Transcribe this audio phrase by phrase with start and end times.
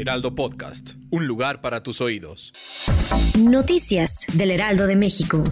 [0.00, 0.92] Heraldo Podcast.
[1.10, 2.52] Un lugar para tus oídos.
[3.38, 5.44] Noticias del Heraldo de México.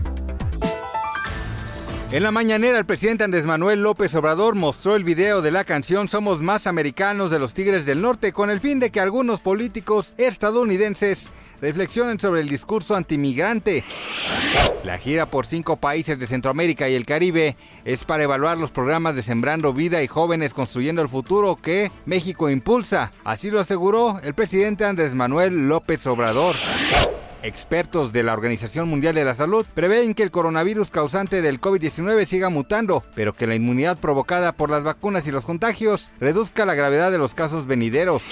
[2.10, 6.08] En la mañanera, el presidente Andrés Manuel López Obrador mostró el video de la canción
[6.08, 10.14] Somos más americanos de los Tigres del Norte con el fin de que algunos políticos
[10.16, 11.30] estadounidenses
[11.60, 13.84] reflexionen sobre el discurso antimigrante.
[14.84, 19.14] La gira por cinco países de Centroamérica y el Caribe es para evaluar los programas
[19.14, 23.12] de Sembrando Vida y Jóvenes Construyendo el Futuro que México impulsa.
[23.24, 26.56] Así lo aseguró el presidente Andrés Manuel López Obrador.
[27.42, 32.26] Expertos de la Organización Mundial de la Salud prevén que el coronavirus causante del COVID-19
[32.26, 36.74] siga mutando, pero que la inmunidad provocada por las vacunas y los contagios reduzca la
[36.74, 38.24] gravedad de los casos venideros.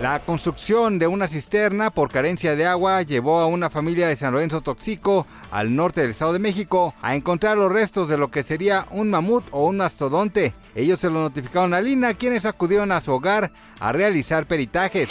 [0.00, 4.32] La construcción de una cisterna por carencia de agua llevó a una familia de San
[4.32, 8.44] Lorenzo Toxico, al norte del Estado de México, a encontrar los restos de lo que
[8.44, 10.54] sería un mamut o un mastodonte.
[10.74, 15.10] Ellos se lo notificaron a Lina, quienes acudieron a su hogar a realizar peritajes.